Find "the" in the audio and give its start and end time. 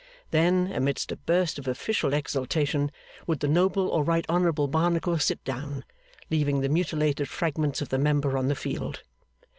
3.39-3.47, 6.61-6.69, 7.89-7.99, 8.47-8.55